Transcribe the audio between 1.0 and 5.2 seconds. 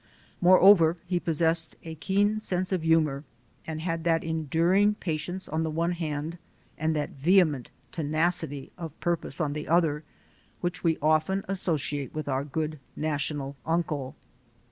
he possessed a keen sense of humor, and had that enduring pa